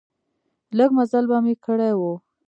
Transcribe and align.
لږ 0.77 0.89
مزل 0.97 1.25
به 1.29 1.37
مې 1.45 1.53
کړی 1.65 1.91
و. 1.99 2.01